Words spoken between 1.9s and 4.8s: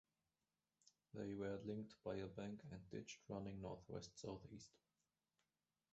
by a bank and ditch running northwest-southeast.